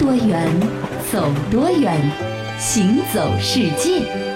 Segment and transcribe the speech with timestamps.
[0.00, 0.48] 多远，
[1.12, 1.94] 走多远，
[2.58, 4.29] 行走世界。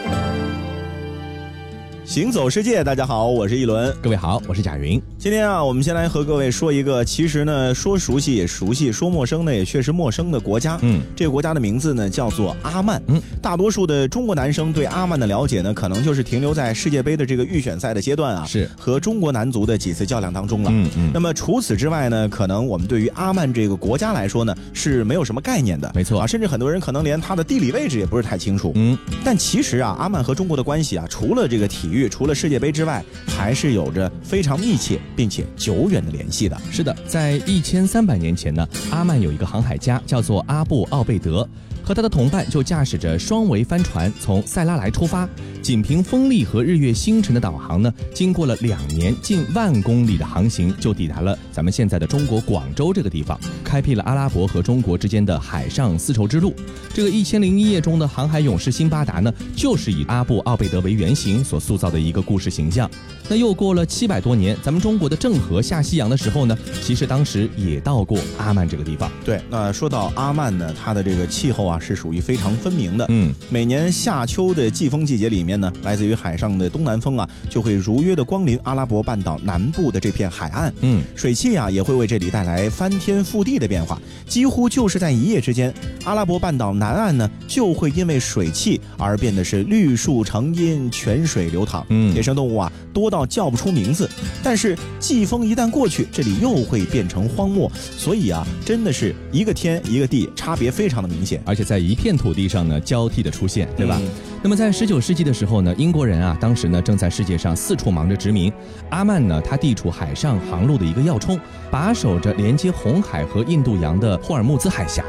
[2.14, 3.92] 行走世界，大家好，我是一轮。
[4.00, 5.02] 各位好，我是贾云。
[5.18, 10.78] 今天啊，我们先来和各位说一个，其实呢，说熟悉也熟悉，说陌生呢也确实陌生的国家。
[10.82, 13.02] 嗯，这个国家的名字呢叫做阿曼。
[13.08, 20.70] 嗯，大多数的中国男生对阿曼的了解呢，可能就是停留在世界杯的这个预选赛的阶段啊，是和中国男足的几次较量当中了。
[20.72, 21.10] 嗯嗯。
[21.12, 25.90] 那么除此之外呢，可能我们对于阿曼这个国家来说呢，是没有什么概念的。
[25.96, 28.70] 没错啊，甚至很多人可能连它的地理位置也不是太清楚。
[28.76, 36.60] 嗯，但其实啊，阿曼和中国的关系啊，除了这个体育，除了世界杯之外，还是有着非常密切并且久远的联系的。
[36.70, 41.48] 是的，在一千三百年前呢，阿曼有一个航海家叫做阿布奥贝德，
[41.84, 45.28] 和他的同伴就驾驶着双桅帆船从塞拉莱出发，
[45.60, 56.54] 仅凭风力和日月星辰的导航呢，经过了两年近万公里的航行，就抵达了咱们现在的中国广州这个地方，开辟了阿拉伯和中国之间的海上丝绸之路。
[56.94, 62.90] 这个《一千零一夜》中的航海勇士辛巴达呢，就是以阿布奥贝德为原型所塑造的一个故事形象。
[63.28, 69.10] 那又过了七百多年，咱们中国的郑和下西洋的时候呢，其实当时也到过阿曼这个地方。
[69.24, 73.06] 对，那说到阿曼呢，它的这个气候啊是属于非常分明的。
[73.08, 80.72] 嗯，每年夏秋的季风季节里面呢，来自于海上的东南风啊，就会如约的光临阿拉伯半岛南部的这片海岸。
[80.80, 85.72] 嗯，水汽啊也会为这里带来翻天覆地的变化，几乎就是在一夜之间，
[86.04, 91.84] 阿拉伯半岛南岸呢就会因为水汽而变得是绿树成荫，泉水流淌。
[91.88, 94.08] 嗯野生动物啊多到叫不出名字。
[94.42, 101.42] 但是季风一旦过去，这里又会变成荒漠，所以啊，真的是一个天一个地，差别非常的明显。
[101.44, 103.98] 而且在一片土地上呢交替的出现，对吧？
[104.00, 104.08] 嗯
[104.44, 108.52] 那么在十九世纪的时候呢，英国人啊，当时呢正在世界上四处忙着殖民。
[108.90, 115.02] 阿曼呢，它地处海上航路的一个要冲，把守着连接红海和印度洋的霍尔木兹海峡。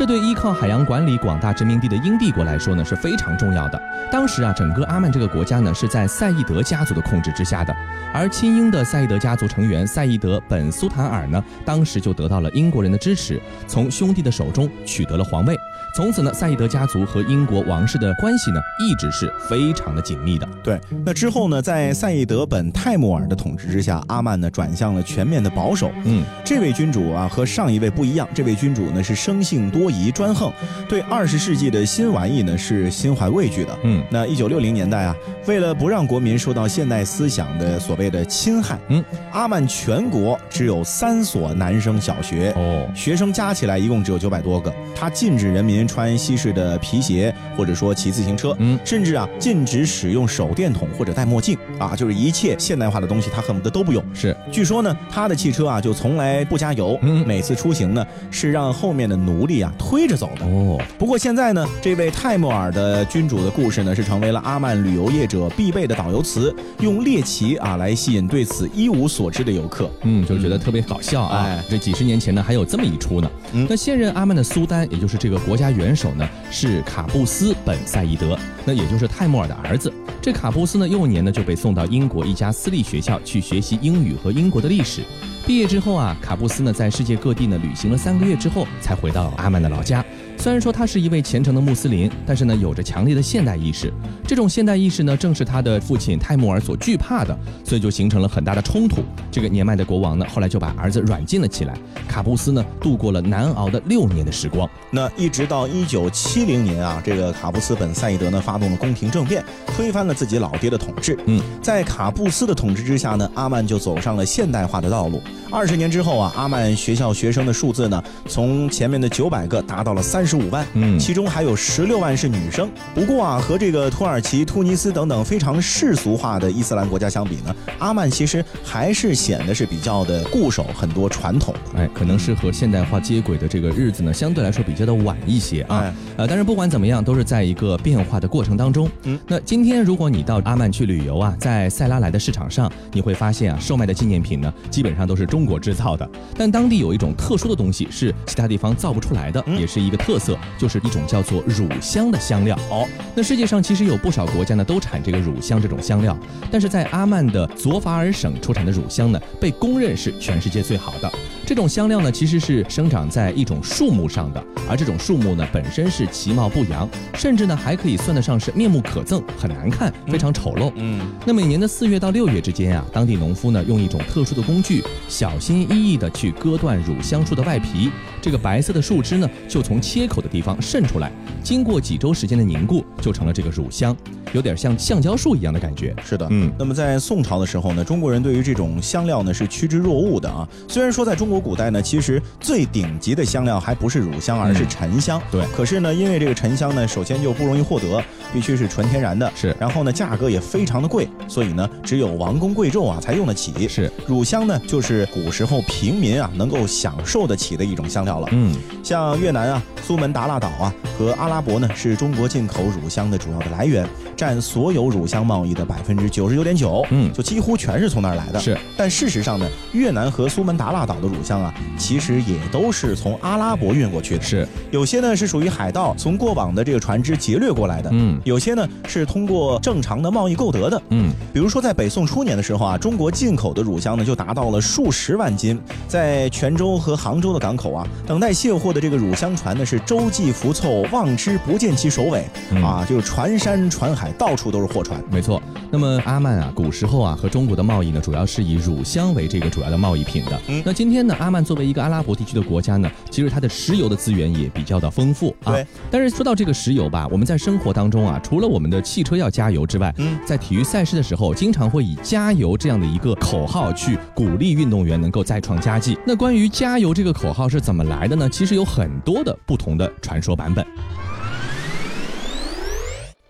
[0.00, 3.78] 这对依靠海洋管理广大殖民地的英帝国来说呢是非常重要的。
[4.10, 7.76] 当时啊，整个阿曼这个国家呢是在赛义德家族的控制之下的，
[8.10, 15.54] 而亲英的赛义德家族成员赛义德本苏坦尔呢，当时就得到了英国人的支持，从兄弟的手中取得了皇位。
[15.94, 20.48] 从此呢，赛义德家族和英国王室的关系呢，一直是非常的紧密的。
[20.62, 25.92] 对，那之后呢，在赛义德本泰穆尔的统治之下，阿曼呢转向了全面的保守。
[26.04, 30.52] 嗯，这位君主啊和上一位不一样，这位君主呢是生性多疑、专横，
[30.88, 33.78] 对二十世纪的新玩意呢是心怀畏惧的。
[33.82, 34.02] 嗯。
[34.10, 42.52] 那一九六零年代啊，为了不让国民受到现代思想的所谓的侵害，嗯，阿曼全国只有三所男生小学。
[42.56, 48.78] 哦，学生加起来一共只有九百多个，他禁止人民穿西式的皮鞋，或者说骑自行车，嗯。
[48.84, 51.56] 甚至啊禁止使用手电筒或者戴墨镜。
[51.78, 54.04] 啊，就是一切现代化的东西他恨不得都不用。
[54.14, 57.26] 是，据说呢，他的汽车啊就从来不加油，嗯。
[57.26, 60.46] 每次出行呢是让后面的奴隶啊推着走的。
[60.46, 69.90] 哦，不过现在呢，这位泰莫尔的君主的故事呢，是成为了阿曼旅游业者必备的导游词，用猎奇啊来吸引对此一无所知的游客。
[70.02, 71.44] 嗯，就觉得特别搞笑啊！
[71.44, 73.30] 哎这几十年前呢，还有这么一出呢。
[73.52, 79.92] 嗯那现任阿曼的苏丹，也就是这个国家元首呢，是卡布斯本赛义德，那也就是泰莫尔的儿子。
[80.22, 85.02] 这卡布斯呢，幼年呢就被送到英国一家私立学校去学习英语和英国的历史。
[85.46, 90.04] 毕业之后啊，卡布斯呢在世界各地呢旅行了三个月之后，才回到阿曼的老家。
[90.40, 93.92] 虽然说他是一位虔诚的穆斯林，但是呢有着强烈的现代意识。
[94.26, 99.02] 这种现代意识呢，正是他的父亲泰穆尔所惧怕的，所以就形成了很大的冲突。
[99.30, 101.74] 这个年迈的国王呢，后来就把儿子软禁了起来。
[102.08, 104.66] 卡布斯呢，度过了难熬的六年的时光。
[104.90, 111.18] 那一直到一九七零年啊，这个卡布斯本赛义德呢发动了宫廷政变，推翻了自己老爹的统治。
[111.26, 115.20] 嗯，在卡布斯的统治之下呢，阿曼就走上了现代化的道路。
[115.50, 122.70] 二十年之后啊，阿曼学校学生的数字呢，从前面的九百个达到了三十五万，嗯其中还有十六万是女生。
[122.94, 131.80] 不过啊，和这个土耳其、突尼斯等等非常世俗化的伊斯兰国家相比呢，阿曼其实还是显得是比较的固守很多传统的。
[131.80, 135.78] 哎，可能是和现代化接轨的这个日子呢，相对来说比较的晚一些啊。
[135.78, 138.88] 哎呃，但是不管怎么样，都是在一个变化的过程当中。
[139.04, 146.08] 嗯，那今天如果你到阿曼去旅游啊，在塞拉莱的市场上，你会发现啊，售卖的纪念品呢，基本上都是中国制造的。
[146.36, 152.56] 但当地有一种特殊的东西是其他地方造不出来的，嗯也是一个特色，就是一种叫做乳香的香料。
[152.70, 152.86] 哦，
[153.16, 156.16] 那世界上其实有不少国家呢都产这个乳香这种香料，
[156.52, 161.10] 但是在阿曼的佐法尔省出产的乳香呢，被公认是全世界最好的。
[161.44, 170.70] 这种香料呢，其实是生长在一种树木上的，而这种树木呢，本身是其貌不扬，甚至呢还可以算得上是面目可憎，很难看，非常丑陋。
[170.76, 177.90] 嗯，那每年的四月到六月之间啊，当地农夫呢用一种特殊的工具，小心翼翼地去割断乳香树的外皮，
[178.22, 181.10] 这个白色的树枝呢就从切口的地方渗出来，
[181.42, 183.96] 经过几周时间的凝固，就成了这个乳香，
[184.32, 185.94] 有点像橡胶树一样的感觉。
[186.04, 190.48] 是的，嗯那么在宋朝的时候呢，中国人对于这种香料呢是趋之若鹜的啊。
[190.68, 195.20] 虽然说在中国古代呢，其实最顶级的香料还不是乳香，而是沉香。
[195.30, 203.68] 对可是呢，因为这个沉香呢，首先就不容易获得，必须是纯天然的，是然后呢，价格也非常的贵，所以呢，只有王公贵胄啊才用得起。
[203.68, 208.28] 是，乳香呢，就是古时候平民啊能够享受得起的一种香料了。
[208.32, 213.86] 嗯，像越南啊、苏门答腊岛啊和阿拉伯呢，是中国进口乳香的主要的来源，
[214.20, 217.10] 占所有乳香贸易的百分之九十九点九，嗯。
[217.10, 218.38] 就几乎全是从那儿来的。
[218.38, 224.22] 是，但事实上呢，越南和苏门答腊岛的乳香啊，其实也都是从阿拉伯运过去的。
[224.22, 228.20] 是，有些呢是属于海盗从过往的这个船只劫掠过来的，嗯。
[228.24, 230.82] 有些呢是通过正常的贸易购得的。
[230.90, 235.58] 嗯，比如说，在北宋初年的时候啊，中国进口的乳香呢就达到了数十万斤，
[235.88, 242.62] 在泉州和杭州的港口啊，等待卸货的这个乳香船呢是洲际浮凑，望之不见其首尾、嗯。
[242.62, 245.02] 啊，就是船山船海到处都是货船。
[245.10, 245.42] 没错。
[245.70, 250.40] 那么阿曼啊，古时候啊和中国的贸易呢，主要是以乳香为这个主要的贸易品的。
[250.48, 255.52] 嗯那今天呢，阿曼作为一个阿拉伯地区的国家呢，其实它的石油的资源也比较的丰富啊。
[255.52, 255.66] 对。
[255.90, 265.96] 但是说到这个石油吧，我们在生活当中啊，除了我们的汽车要加油之外，嗯在体育赛事的时候，经常会以加油这样的一个口号去鼓励运动员能够再创佳绩。
[266.06, 268.28] 那关于加油这个口号是怎么来的呢？
[268.28, 270.66] 其实有很多的不同的传说版本。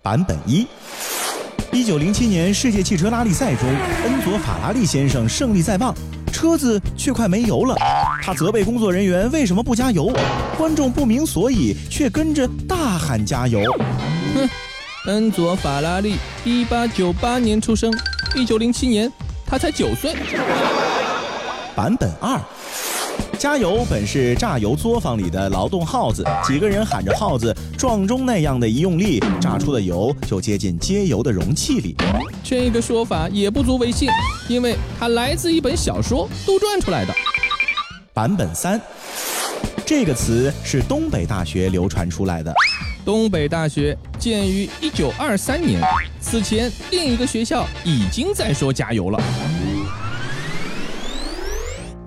[0.02, 0.66] 版本一。
[1.72, 3.68] 一九零七年世界汽车拉力赛中，
[4.04, 5.94] 恩佐·法拉利先生胜利在望，
[6.32, 7.76] 车子却快没油了。
[8.22, 10.10] 他责备工作人员为什么不加油，
[10.56, 13.60] 观众不明所以，却跟着大喊加油。
[14.34, 14.48] 哼
[15.06, 17.92] 恩佐·法拉利，一八九八年出生，
[18.34, 19.10] 一九零七年
[19.46, 20.16] 他才九岁。
[21.76, 22.40] 版本二。
[23.40, 31.96] 加油本是榨油作坊里的劳动号子，几个人喊着号子，撞钟那样的一用力，榨出的油就接近接油的容器里。
[32.44, 34.10] 这个说法也不足为信，
[34.46, 37.14] 因为它来自一本小说《杜撰》出来的。
[38.12, 38.78] 版本三。
[39.86, 42.52] 这个词是东北大学流传出来的。
[43.06, 45.80] 东北大学建于一九二三年，
[46.20, 49.18] 此前另一个学校已经在说加油了。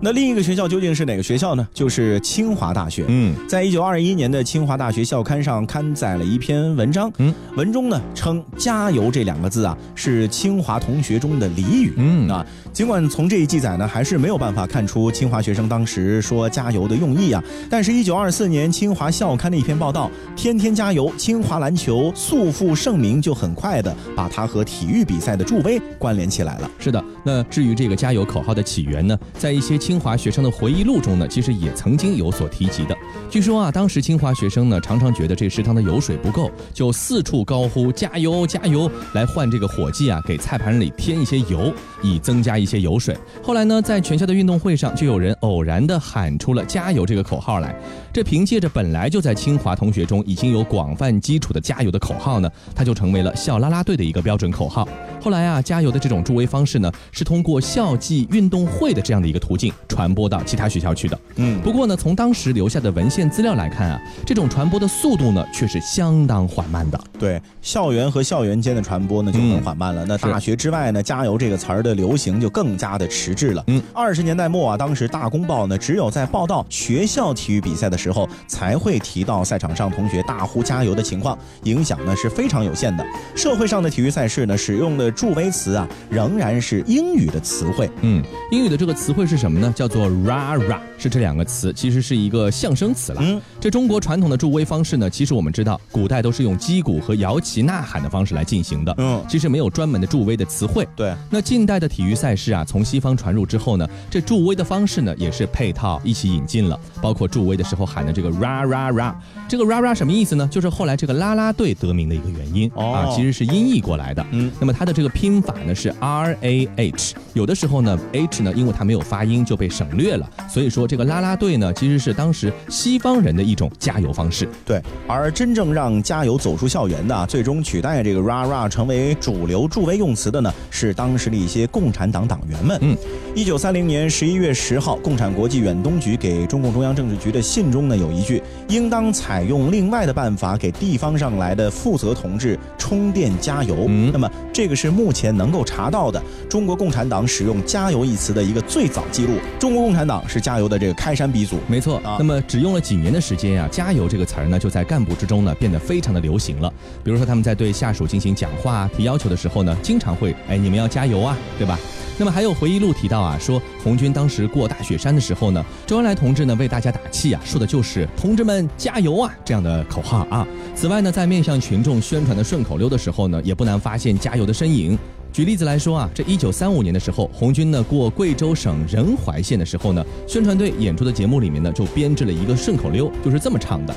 [0.05, 1.65] 那另一个学校究竟是哪个学校呢？
[1.73, 3.05] 就是清华大学。
[3.07, 26.69] 嗯，在一九二一年的清华大学校刊上刊载了一篇文章，嗯，文中呢称“加油”这两个字啊是清华同学中的俚语，嗯啊，尽管从这一记载呢还是没有办法看出清华学生当时说加油的用意啊，但是，一九二四年清华校刊的一篇报道，天天加油，清华篮球素负盛名，就很快的把它和体育比赛的助威关联起来了。
[26.77, 27.01] 是的。
[27.23, 32.97] 那至于这个加油口号的起源呢，在一些清清华学生的回忆录中呢，其实也曾经有所提及的。
[33.29, 43.15] 据说啊，当时清华学生呢常常觉得这食堂的油水不够，就四处高呼加油加油，来换这个伙计啊给菜盘里添一些油，以增加一些油水。
[43.43, 47.79] 后来呢，在全校的运动会上，就有人偶然的喊出了加油这个口号来。
[48.11, 54.87] 这凭借着本来就在清华同学中已经有广泛基础的加油的口号呢，它就成为了校啦啦队的一个标准口号。
[55.21, 61.19] 后来啊，加油的这种助威方式呢，是通过校际运动会的这样的一个途径传播到其他学校去的。
[61.35, 66.99] 嗯，不过呢，从当时留下的文献资料来看啊，这种传播的速度呢，却是相当缓慢的。
[67.19, 70.05] 对，校园和校园间的传播呢就很缓慢了。
[70.05, 73.63] 那大学之外呢，加油这个词儿的流行就更加的迟滞了。
[73.67, 83.05] 嗯，二十年代末啊，当时大公报呢只有在报道学校体育比赛的时候，才会提到赛场上同学大呼加油的情况，影响呢是非常有限的。
[83.35, 87.89] 社会上的体育赛事呢，使用的助威词啊，仍然是英语的词汇。
[88.01, 89.62] 嗯，英语的这个词汇是什么呢？
[89.71, 93.21] 叫做 ra ra，是这两个词，其实是一个象声词了。
[93.23, 98.93] 嗯，这中国传统的助威方式呢，其实我们知道，古代都是用击鼓和摇旗呐喊的方式来进行的。
[98.97, 100.87] 嗯，其实没有专门的助威的词汇。
[100.95, 109.13] 对，那近代的体育赛事啊，从西方传入之后呢，这助威的方式呢，也是配套一起引进了，包括助威的时候喊的这个 ra ra ra，
[109.47, 110.47] 这个 ra ra 什么意思呢？
[110.49, 114.25] 就是后来这个啦啦队得名的一个原因、哦啊，其实是音译过来的。
[114.31, 120.29] 嗯，那么它的这个拼法呢是 R A H，有的时候呢 H 呢，因为它没有发音就被被省略了。
[120.49, 124.45] 所以说，这个啦啦队呢，其实是当时西方人的一种加油方式。
[124.65, 132.77] 对，而真正让加油走出校园的，最终取代这个 ra ra 成为主流助威用词的呢，是当时的一些共产党党员们。
[132.81, 132.93] 嗯，
[133.33, 143.85] 一九三零年十一月十号，共产国际远东局给中共中央政治局的信中呢，有一句：应当采用另外的办法，给地方上来的负责同志充电加油。
[143.87, 149.33] 嗯那么这个是目前能够查到的中国共产党使用“加油”一词的一个最早记录。
[149.59, 151.59] 中国共产党是加油的这个开山鼻祖。
[151.67, 156.71] 没错啊，那么只用了几年的时间呀、加油”这个词儿呢，就在干部之中呢变得非常的流行了。
[157.03, 161.79] 比如说他们在对下属进行讲话、提要求的时候呢，经常会哎你们要加油啊，对吧？
[162.15, 170.45] 那么还有回忆录提到啊，说红军当时过大雪山的时候呢，周恩来同志呢为大家打气啊，说的就是“同志们加油啊”这样的口号啊。
[170.75, 174.97] 此外呢，在面向群众宣传的顺口溜的时候呢，也不难发现加油的身影。
[175.33, 183.95] 举例子来说啊，这一九三五年的时候，红军呢过贵州省仁怀县的时候呢，宣传队演出的节目里面呢就编制了一个顺口溜，就是这么唱的：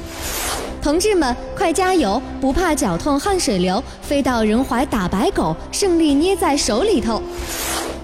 [0.80, 2.20] 同志们，快加油！
[2.40, 7.20] 不怕脚痛汗水流，飞到仁怀打白狗，胜利捏在手里头。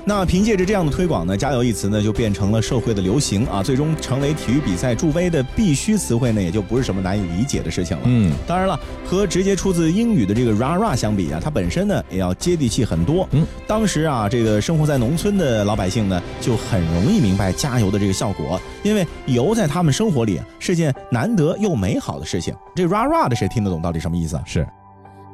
[0.05, 8.03] 那凭借着这样的推广呢，“加油”一词呢就变成了社会的流行啊，最终成为体育比赛助威的必须词汇呢，也就不是什么难以理解的事情了。
[8.07, 13.29] 嗯，当然了，和直接出自英语的这个 “ra ra” 相比啊，它本身呢也要接地气很多。
[13.31, 22.53] 嗯，当时啊，这个生活在农村的老百姓呢，就很容易明白加油的这个效果，因为油在他们生活里啊是件难得又美好的事情。
[22.75, 24.43] 这 “ra ra” 的谁听得懂到底什么意思啊？
[24.45, 24.67] 是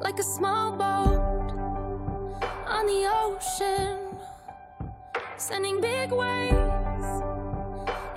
[0.00, 1.18] like a small boat
[2.66, 3.96] on the ocean,
[5.38, 7.06] sending big waves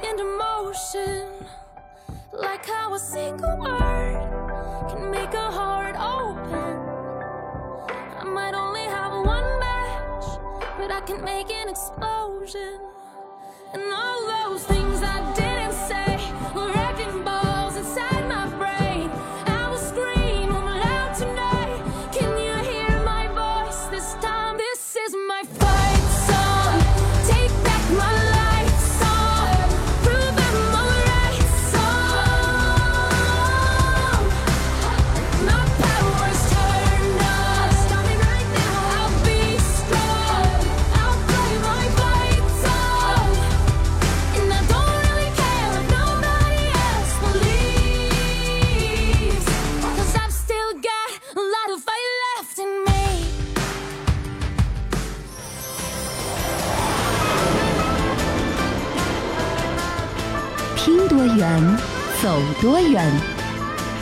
[0.04, 1.46] into motion.
[2.34, 6.80] Like how a single word can make a heart open.
[8.20, 10.26] I might only have one match,
[10.80, 12.80] but I can make an explosion.
[13.74, 15.31] And all those things I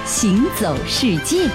[0.06, 1.50] 行走世界。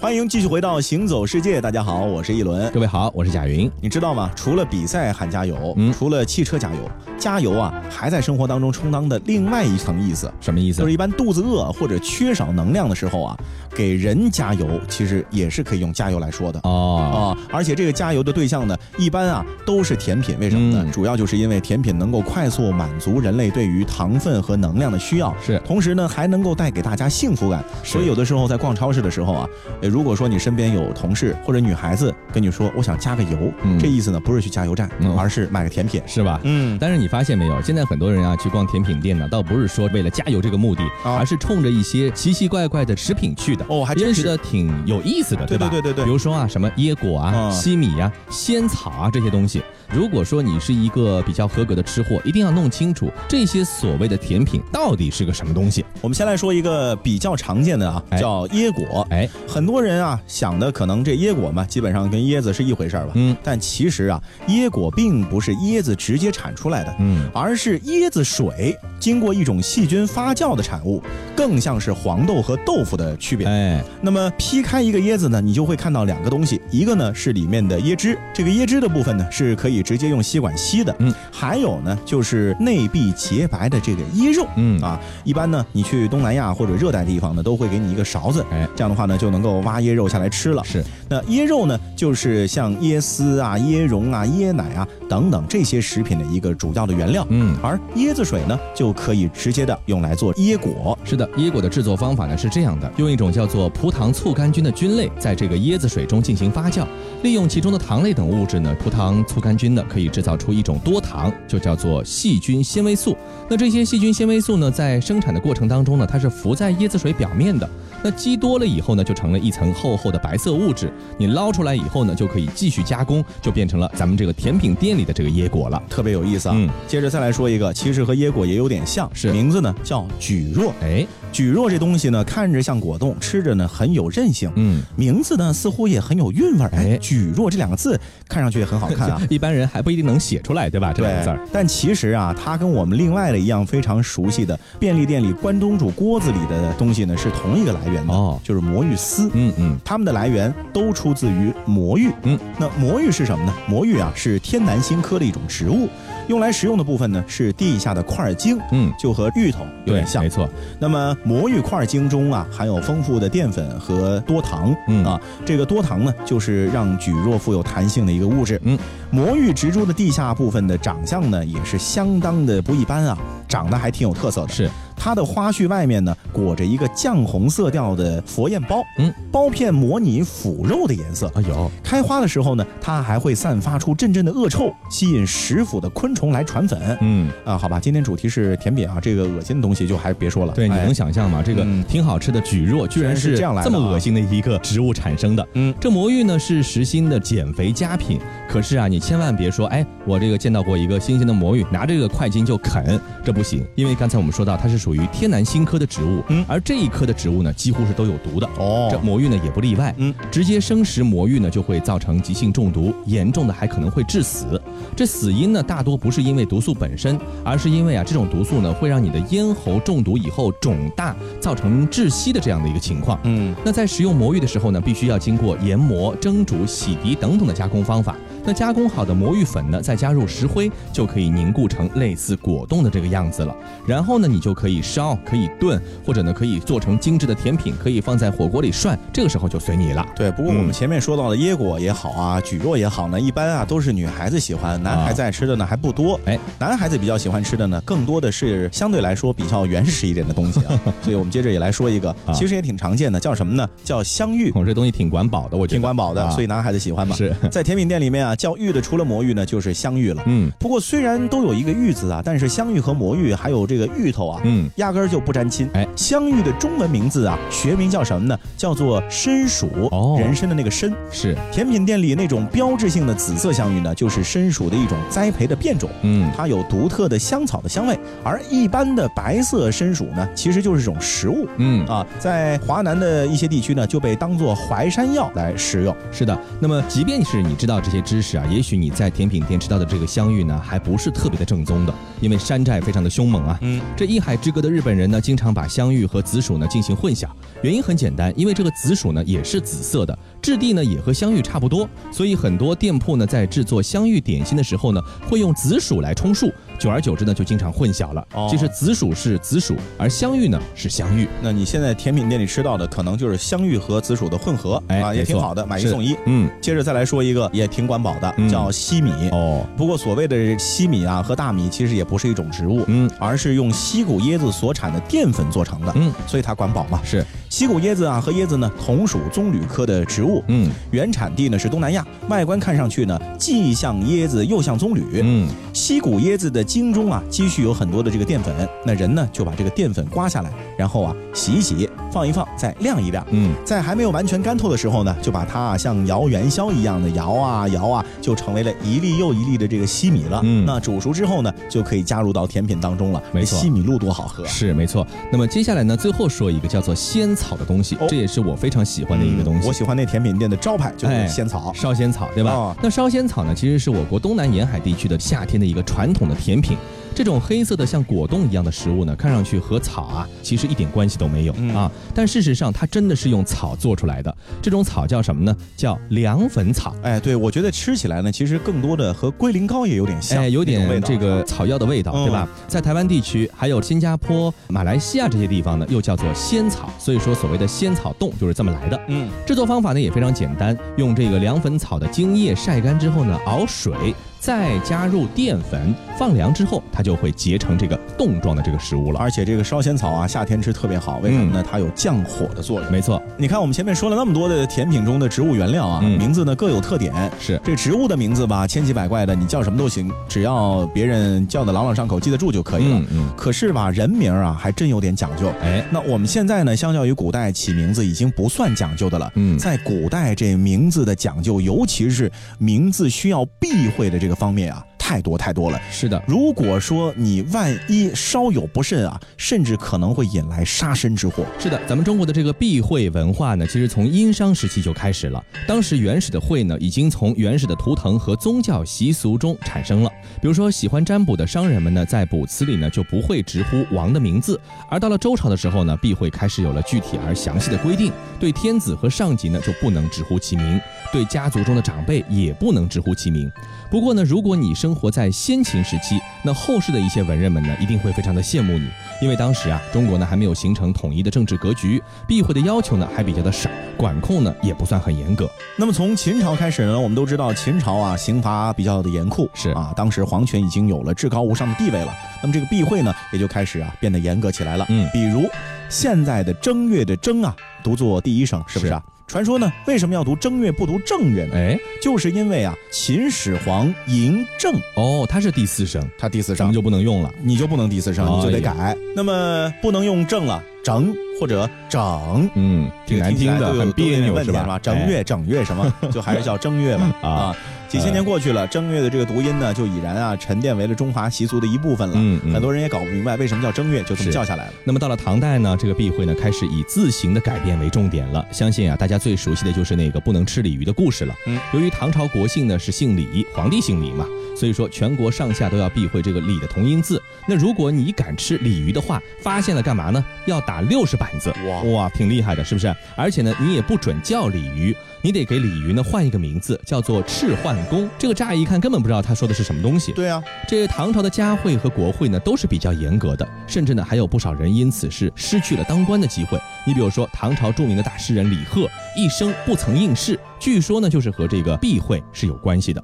[0.00, 2.70] 欢迎继续回到《行走世界》，大家好，我是一轮。
[2.72, 3.70] 各位好，我是贾云。
[3.80, 4.30] 你知道吗？
[4.34, 10.92] 除了比赛喊加油，嗯除了汽车加油，加油啊，还在生活当中充当的另外一层意思，什么意思就是？
[10.92, 13.36] 一般肚子饿或者缺少能量的时候啊，
[13.74, 16.60] 给人加油，其实也是可以用加油来说的。
[16.62, 20.82] 哦，啊，而且这个加油的对象呢，一般啊都是甜品，为什么呢？
[20.86, 27.62] 嗯主要就是因为甜品能够快速满足人类对于糖分和能量的需要，是同时呢还能够带给大家幸福感。
[27.84, 29.48] 所以有的时候在逛超市的时候啊，
[29.82, 36.00] 呃，如果说你身边有同事或者女孩子跟你说我想加个油，嗯这意思呢不是去加油站，嗯而是买个甜品。
[36.06, 36.40] 是吧？
[36.44, 43.64] 嗯，但是你发现没有，现在很多人啊去逛甜品店呢，倒不是说为了加油这个目的，啊而是冲着一些奇奇怪怪的食品去的。
[43.68, 45.68] 哦还真觉得挺有意思的，对吧？
[45.68, 49.62] 对对对对比如说啊，什么椰果啊、啊西米啊、仙草啊这些东西。
[49.90, 55.84] 如果说你是一个比较合格的吃货，一定要弄清楚这些所谓的甜品到底是个什么东西。
[56.02, 59.06] 我们先来说一个比较常见的啊，哎叫椰果。
[59.10, 63.12] 哎，很多人啊想的可能这椰果嘛，基本上跟椰子是一回事儿吧。
[63.14, 71.02] 嗯但其实啊，椰果并不是椰子直接产出来的，嗯，而是椰子水经过一种细菌发酵的产物，
[71.34, 73.46] 更像是黄豆和豆腐的区别。
[73.46, 84.80] 哎，那么劈开一个椰子呢，你就会看到两个东西，一个呢是里面的椰汁，这个椰汁的部分呢是可以直接用吸管吸的，嗯，还有呢就是内壁洁白的这个椰肉，嗯。
[84.80, 88.66] 啊，一般呢你去东南亚或者热带地方呢，都会给你一个勺子，哎。
[88.74, 90.62] 这样的话呢就能够挖椰肉下来吃了。
[90.64, 97.26] 是，那椰肉呢，就是像椰丝啊、椰蓉啊、椰奶啊等等这些食品的一个主要的原料。
[97.30, 100.96] 嗯，而椰子水呢，就可以直接的用来做椰果。
[101.04, 106.86] 是的，椰果的制作方法呢是这样的：用一种叫做葡糖醋杆菌的菌类，在这个椰子水中进行发酵，
[107.22, 113.16] 利用其中的糖类等物质呢，葡糖醋杆菌呢可以制造出一种多糖，就叫做细菌纤维素。
[113.48, 117.68] 那这些细菌纤维素呢，在生产的过程当中呢，它是浮在椰子水表面的。
[118.00, 120.92] 那积多了以后呢，就成了一层厚厚的白色物质。
[121.16, 125.82] 你捞出来以后呢，就可以继续加工，就变成了咱们这个甜品店里的这个椰果了。
[125.88, 126.54] 特别有意思啊！
[126.56, 130.70] 嗯接着再来说一个，其实和椰果也有点像，是名字呢叫蒟蒻。
[130.80, 137.98] 哎，蒟蒻这东西呢，看着像果冻，吃着呢很有韧性，嗯，名字呢似乎也很有韵味哎，蒟蒻这两个字
[138.28, 139.20] 看上去也很好看啊。
[139.28, 140.92] 一般人还不一定能写出来，对吧？
[140.92, 141.40] 这两个字儿。
[141.52, 149.30] 但其实啊，它跟我们另外的一样非常熟悉的便利店里关东煮锅子里的东西呢，是同一个来源的，哦就是魔芋丝。
[149.34, 152.10] 嗯嗯，它们的来源都出自于魔芋。
[152.22, 153.54] 嗯，那魔芋是什么呢？
[153.66, 155.88] 魔芋啊是天南星科的一种植物，
[156.28, 160.28] 用来食用的部分呢是地下的块茎，嗯就和芋头有点，像没。
[160.28, 160.48] 错。
[160.78, 168.60] 那么魔芋块茎中啊含有丰富的淀粉和多糖，嗯啊，这个多糖呢就是让蒟蒻富有弹性的一个物质。
[168.64, 168.78] 嗯，
[169.10, 173.18] 魔芋植株的地下部分的长相呢也是相当的不一般啊，
[173.48, 174.48] 长得还挺有特色的。
[174.48, 181.30] 是，它的花序外面呢裹着一个绛红色调的佛焰苞，嗯，苞片模拟腐肉的颜色。
[181.34, 186.98] 哎呦，开花的时候呢，它还会散发出阵阵的恶臭，吸引食腐的昆虫来传粉。
[187.00, 190.52] 嗯，啊，好吧，今天主题是甜品啊，这个恶心的东西就还别说了。
[190.54, 191.42] 对，你哎能想象吗？
[191.44, 195.46] 这个嗯挺好吃的蒟蒻，居然是是这样来这么恶心的一个植物产生的。
[195.54, 208.48] 嗯这魔芋呢是实心的减肥佳品，可是啊，你千万别说，哎，我这个见到过一个新鲜的魔芋，拿这个块茎就啃，这不行，因为刚才我们说到它是属于天南星科的植物，嗯而这一科的植物呢几乎是都有毒的。
[208.58, 214.60] 哦这魔芋呢也不例外，嗯，直接生食魔芋呢就会造成急性中毒，严重的还可能会致死。
[214.96, 223.18] 这死因呢大多不是因为毒素本身，而是因为啊这种毒素呢会让你的咽喉中毒以后肿大，造成窒息的这样的一个情况。
[223.24, 228.16] 嗯，那在食用魔芋的时候呢，必须要经过研磨、蒸煮、洗涤等等的加工方法。
[228.44, 233.54] 那加工好的魔芋粉呢，再加入石灰，就可以凝固成类似果冻的这个样子了。
[233.86, 238.98] 然后呢，你就可以烧、可以炖，或者呢可以做成精致的甜品，可以放在火锅里涮。
[239.12, 240.06] 这个时候就随你了。
[240.16, 240.30] 对。
[240.32, 246.18] 不过我们嗯前面说到的椰果也好啊，蒟蒻也好呢，一般啊都是女孩子喜欢，男孩子爱吃的呢还不多。
[246.26, 250.80] 哎，男孩子比较喜欢吃的呢，更多的是相对来说比较原始一点的东西啊。
[251.02, 253.68] 所以我们接着也来说一个，啊其实也挺常见的，叫什么呢？
[253.82, 254.52] 叫香芋。
[254.54, 257.16] 哦，这东西挺管饱的，我觉得挺管饱的，啊所以男孩子喜欢嘛。
[257.16, 260.22] 是在甜品店里面啊，叫芋的除了魔芋呢，就是香芋了。
[260.26, 265.68] 嗯不过虽然都有一个芋字啊，但是香芋和魔芋还有这个芋头啊，嗯，压根儿就不沾亲。
[265.74, 268.38] 哎香芋的中文名字啊，学名叫什么呢？
[268.56, 270.92] 叫做参薯，哦人参的那个参。
[271.10, 275.88] 是，甜品店里那种标志性的紫色香芋呢，就是参薯的一种栽培的变种。
[276.02, 285.94] 嗯它有独特的香草的香味，而一般的白色参薯呢，其实就是一种食物嗯啊，在华南的一些地区呢，就被当做淮山药来食用。
[286.12, 293.58] 是的，那么即便是你知道这些知识啊，也许你在甜品店吃到的这个香芋呢，还不是特别的正宗的，因为山寨非常的凶猛啊。
[293.62, 297.28] 嗯，这一海之隔的日本人呢，经常把香芋和紫薯呢进行混淆，
[297.62, 308.26] 原因很简单，因为这个紫薯呢也是紫色的，质地呢也和香芋差不多，所以很多店铺呢在制作香芋点心的时候呢，会用紫薯来充数，久而久之呢就经常混淆了。
[308.34, 311.28] 哦其实紫薯是紫薯，而香芋呢是香芋。
[311.42, 316.16] 那你现在甜品店里吃到的，可能就是香芋和紫薯的混合，哎啊，也挺好的，买一送一。
[316.26, 319.12] 嗯，接着再来说一个也挺管饱的，嗯叫西米。
[319.32, 327.00] 哦，不过所谓的西米啊和大米其实也不是一种植物，嗯而是用西谷椰子所产的淀粉做成的，嗯，所以它管饱嘛。
[327.04, 327.24] 是，
[327.58, 330.70] 西谷椰子啊和椰子呢同属棕榈科的植物，嗯。
[330.92, 335.02] 原产地呢是东南亚，外观看上去呢既像椰子又像棕榈。
[335.24, 335.48] 嗯。
[335.72, 338.54] 西谷椰子的茎中啊积蓄有很多的这个淀粉，
[338.86, 343.24] 那人呢就把这个淀粉刮下来，然后啊洗一洗，放一放，再晾一晾。
[343.30, 350.40] 嗯，在还没有完全干透的时候呢，就把它啊像摇元宵一样的摇啊摇啊，就成为了一粒又一粒的这个西米了。
[350.44, 353.22] 嗯那煮熟之后呢，就可以加入到甜品当中了。
[353.32, 354.48] 没错西米露多好喝啊！
[354.48, 355.06] 是没错。
[355.30, 359.68] 那么接下来呢，最后说一个叫做仙草的东西，哦这也是我非常喜欢的一个东西。
[359.68, 361.72] 我喜欢那甜品店的招牌就是哎仙草。
[361.74, 362.50] 烧仙草，对吧？
[362.50, 366.76] 哦那烧仙草呢，其实是我国东南沿海地区的夏天的一个传统的甜品。
[367.18, 371.90] 这种黑色的像果冻一样的食物呢，看上去和草啊其实一点关系都没有、嗯啊。
[372.14, 374.32] 但事实上，它真的是用草做出来的。
[374.62, 375.52] 这种草叫什么呢？
[375.76, 376.94] 叫凉粉草。
[377.02, 382.48] 哎，对，我觉得吃起来呢，其实更多的和龟苓膏也有点像，哎，有点这个草药的味道，嗯对吧？
[382.68, 389.00] 在台湾地区，还有新加坡、马来西亚这些地方呢，又叫做仙草，所以说所谓的仙草冻就是这么来的。
[389.08, 399.18] 嗯，制作方法呢也非常简单，用这个凉粉草的茎叶晒干之后呢，熬水，再加入淀粉，放凉之后，它就会结成这个冻状的这个食物了。
[399.18, 401.64] 而且这个烧仙草啊，夏天吃特别好，为什么呢？
[401.68, 402.90] 它有降火的作用。
[402.90, 407.12] 没错，你看我们前面说了那么多的甜品中的植物原料啊，嗯名字呢各有特点。
[407.40, 412.98] 是这植物的名字吧，千奇百怪的，你叫什么都行，只要别人叫的朗朗上口，记得住就可以了。
[412.98, 415.52] 嗯嗯，可是吧，人名啊还真有点讲究。
[415.62, 419.30] 哎，那我们现在呢，相较于古代起名字已经不算讲究的了。
[419.34, 425.80] 嗯在古代这名字的讲究，尤其是名字需要避讳的这这个方面啊，太多太多了。
[425.90, 431.46] 是的，如果说你万一稍有不慎啊，甚至可能会引来杀身之祸。
[431.58, 435.42] 是的，咱们中国的这个避讳文化呢，其实从殷商时期就开始了。
[435.66, 440.12] 当时原始的讳呢，已经从原始的图腾和宗教习俗中产生了。
[440.42, 444.60] 比如说，喜欢占卜的商人们呢，在卜辞里呢就不会直呼王的名字。
[444.90, 450.78] 而到了周朝的时候呢，避讳开始有了具体而详细的规定，对天子和上级呢就不能直呼其名，
[451.10, 453.50] 对家族中的长辈也不能直呼其名。
[453.90, 458.88] 不过呢，如果你生活在先秦时期，那后世的一些文人们呢，一定会非常的羡慕你，
[459.22, 465.48] 因为当时啊，中国呢还没有形成统一的政治格局，避讳的要求呢还比较的少，管控呢也不算很严格。
[465.78, 472.12] 那么从秦朝开始呢，我们都知道秦朝啊刑罚比较的严酷，是啊，当时皇权已经有了至高无上的地位了。
[472.42, 474.84] 那么这个避讳呢，也就开始啊变得严格起来了。
[474.88, 475.48] 嗯比如
[475.88, 479.02] 现在的正月的正啊，读作第一声，是不是啊？
[479.28, 481.54] 传说呢，为什么要读正月不读正月呢？
[481.54, 487.30] 哎，就是因为啊，秦始皇嬴政哦，他是第四声，他第四声就不能用了。
[487.42, 488.96] 你就不能第四声，哎你就得改。
[489.14, 492.50] 那么不能用正了，整或者整。
[492.54, 494.78] 嗯，挺难听的，很别扭是吧？
[494.78, 497.14] 正月、整月什么，就还是叫正月吧。
[497.20, 497.56] 啊 啊，
[497.88, 502.14] 几千年过去了，正月的这个读音呢，就已然啊沉淀为了中华习俗的一部分了。
[502.18, 504.74] 嗯嗯很多人也搞不明白为什么叫正月，就这么叫下来了。
[504.84, 508.46] 那么到了唐代呢，这个避讳呢开始以字形的改变为重点了。
[508.52, 511.34] 相信啊，大家最熟悉的就是那个不能吃鲤鱼的故事了。
[511.46, 517.22] 嗯，由于唐朝国姓呢是姓李，皇帝姓李嘛，所以说全国上下都要避讳这个李的同音字。
[517.48, 520.22] 那如果你敢吃鲤鱼的话，发现了干嘛呢？
[520.44, 521.50] 要打六十板子。
[521.66, 522.94] 哇哇，挺厉害的，是不是？
[523.16, 528.08] 而且呢，你也不准叫鲤鱼，你得给鲤鱼呢换一个名字，叫做赤宦公。
[528.18, 530.12] 这个乍一看根本不知道他说的是什么东西。
[530.12, 536.60] 对啊，这唐朝的家会和国会呢，都是比较严格的，甚至呢还有不少人因此是失去了当官的机会。
[536.86, 543.02] 你比如说唐朝著名的大诗人李贺，一生不曾应试，据说呢就是和这个避讳是有关系的。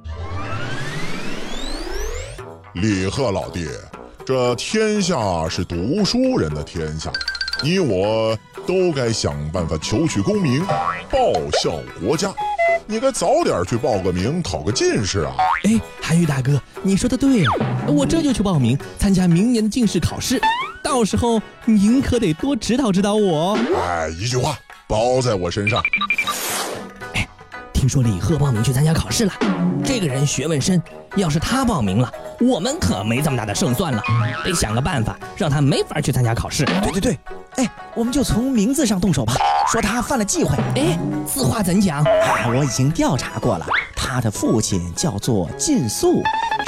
[2.75, 3.67] 李贺老弟，
[4.25, 7.11] 这天下是读书人的天下，
[7.65, 10.63] 你我都该想办法求取功名，
[11.09, 12.31] 报效国家。
[12.85, 15.33] 你该早点去报个名，考个进士啊！
[15.63, 17.49] 哎，韩愈大哥，你说的对呀，
[17.87, 20.39] 我这就去报名参加明年的进士考试，
[20.83, 23.59] 到时候您可得多指导指导我哦。
[23.83, 24.55] 哎，一句话，
[24.87, 25.81] 包在我身上。
[27.73, 29.33] 听说李贺报名去参加考试了，
[29.83, 30.81] 这个人学问深，
[31.15, 34.01] 要是他报名了，我们可没这么大的胜算了，
[34.43, 36.63] 得想个办法让他没法去参加考试。
[36.65, 37.19] 对对对，
[37.57, 39.33] 哎，我们就从名字上动手吧，
[39.71, 40.57] 说他犯了忌讳。
[40.75, 42.03] 哎，此话怎讲？
[42.03, 43.65] 啊，我已经调查过了，
[43.95, 46.21] 他的父亲叫做靳肃，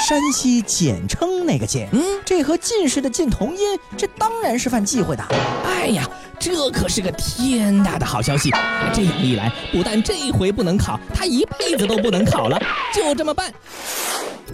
[0.07, 1.89] 山西简称那个靳。
[1.91, 5.23] 嗯，这和进士的进同音，这当然是犯忌讳的。
[5.65, 8.49] 哎呀，这可是个天大的好消息！
[8.93, 12.57] 这样一来，不但这一回不能考，他一辈子都不能考了。
[12.93, 13.53] 就这么办。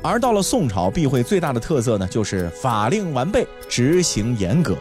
[0.02, 4.76] 而到了宋朝，避讳最大的特色呢，就是法令完备，执行严格。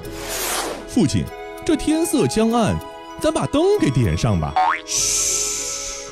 [0.89, 1.25] 父亲，
[1.65, 2.77] 这天色将暗，
[3.21, 4.53] 咱把灯给点上吧。
[4.85, 6.11] 嘘，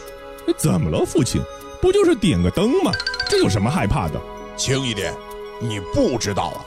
[0.57, 1.43] 怎么了，父亲？
[1.81, 2.93] 不就是点个灯吗？
[3.29, 4.21] 这有什么害怕的？
[4.57, 5.13] 轻一点，
[5.59, 6.61] 你不知道啊，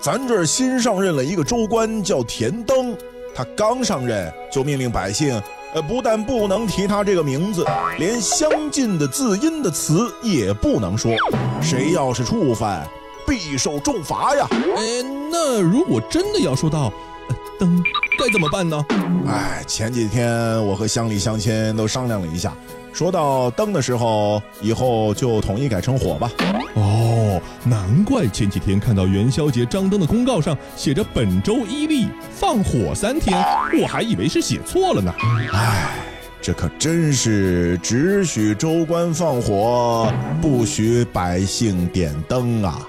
[0.00, 2.96] 咱这儿新上任了一个州官，叫田登。
[3.34, 5.40] 他刚上任就命令百姓，
[5.74, 7.64] 呃，不但不能提他这个名字，
[7.98, 11.12] 连相近的字音的词也不能说。
[11.60, 12.88] 谁要是触犯，
[13.26, 14.48] 必受重罚呀！
[14.50, 16.90] 哎，那如果真的要说到，
[17.28, 17.84] 呃，灯
[18.18, 18.84] 该怎么办呢？
[19.26, 22.52] 哎，前几天我和乡里乡亲都商量了一下，
[22.92, 26.30] 说到灯的时候，以后就统一改成火吧。
[26.74, 33.38] 哦，难怪前几天看到元宵节张灯的公告上写着本周一例放火三天，
[33.80, 35.12] 我还以为是写错了呢。
[35.52, 35.98] 唉，
[36.40, 42.86] 这可真是只许州官放火，不许百姓点灯啊！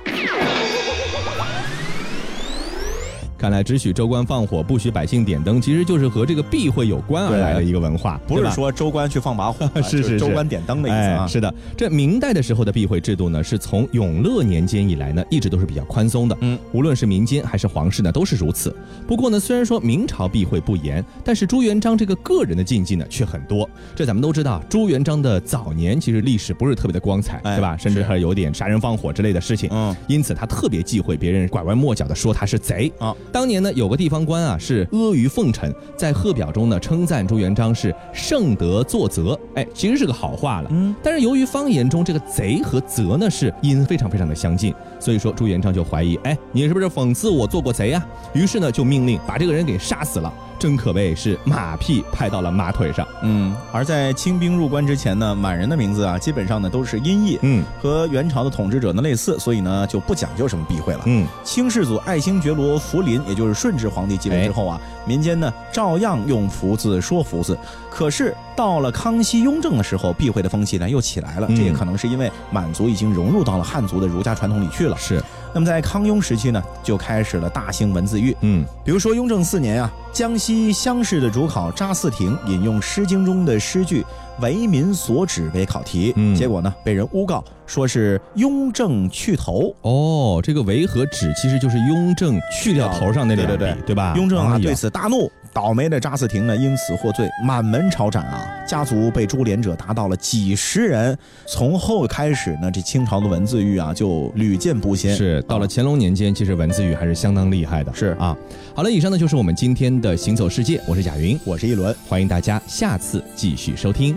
[3.38, 11.24] 看来只许州官放火，不许百姓点灯，其实就是和这个避讳有关而来的一个文化，不是说州官去放把火， 是是就是州官点灯的意思啊。
[11.24, 11.28] 哎。
[11.28, 16.36] 是的，这明代的时候的避讳制度呢，是从永乐年间以来呢，一直都是比较宽松的。
[16.42, 18.76] 嗯，无论是民间还是皇室呢，都是如此。
[19.08, 23.70] 不过呢，虽然说明朝避讳不严，但是朱元璋这个个人的禁忌呢却很多。
[23.96, 27.78] 这咱们都知道，朱元璋的早年其实历史不是特别的光彩，哎对吧？
[27.78, 29.70] 甚至还有点杀人放火之类的事情。
[29.72, 33.16] 嗯，因此他特别忌讳别人拐弯抹角的说他是贼啊。
[33.32, 40.70] 当年呢，有个地方官啊是阿谀奉承，在贺表中呢称赞朱元璋是圣德作则，哎，其实是个好话了。
[40.72, 48.06] 嗯，但是由于方言中这个贼和则呢是音非常非常的相近，所以说朱元璋就怀疑，哎，你是不是讽刺我做过贼啊？
[48.34, 50.32] 于是呢就命令把这个人给杀死了。
[50.60, 53.08] 真可谓是马屁拍到了马腿上。
[53.22, 61.02] 嗯，而在清兵入关之前呢，满人的名字啊，基本上呢都是音译，嗯和元朝的统治者呢类似，所以呢就不讲究什么避讳了。
[61.06, 67.56] 嗯，清世祖爱新觉罗福临，也就是顺治皇帝继位之后啊，民间呢照样用福字说福字。
[67.92, 71.46] 可是到了康熙、雍正的时候，避讳的风气呢又起来了。
[71.52, 74.98] 嗯这也可能是因为满族已经融入到了汉族的儒家传统里去了。
[74.98, 75.22] 是，
[75.54, 78.36] 那么在康雍时期呢，就开始了大兴文字狱。
[78.42, 84.06] 嗯比如说雍正四年啊，江西乡试的主考查嗣庭引用《诗经》中的诗句
[84.42, 89.76] “为民所指”为考题，嗯结果呢被人诬告说是雍正去头。
[89.82, 94.14] 哦，这个为和指其实就是雍正去掉头上那两笔，对对对吧？
[94.16, 101.18] 雍正啊、哎对此大怒，倒霉的扎斯廷呢因此获罪，满门抄斩啊，家族被株连者达到了几十人。
[101.48, 105.16] 从后开始呢，这清朝的文字狱啊就屡见不鲜。
[105.16, 107.92] 是到了啊乾隆年间，其实文字狱还是相当厉害的。
[107.92, 108.38] 是啊，
[108.76, 111.92] 好了，以上呢就是我们今天的行走世界，我是贾云，我是一轮。
[112.08, 114.16] 欢迎大家下次继续收听。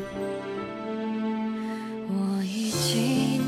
[2.11, 3.41] 我已经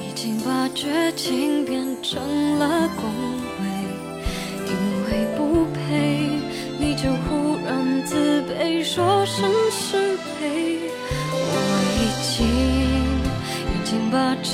[0.00, 2.18] 已经把绝情变成
[2.58, 3.04] 了恭
[3.60, 3.75] 维，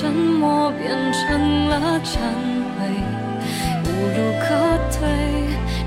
[0.03, 2.19] 沉默变成了忏
[2.75, 2.91] 悔，
[3.85, 4.51] 无路可
[4.91, 5.07] 退，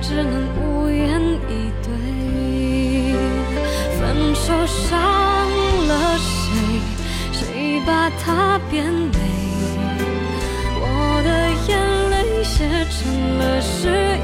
[0.02, 1.52] 只能无言以
[1.84, 1.92] 对。
[4.00, 4.98] 分手伤
[5.90, 6.80] 了谁？
[7.34, 9.20] 谁把它变美？
[10.80, 11.30] 我的
[11.68, 11.78] 眼
[12.10, 14.16] 泪写成了诗。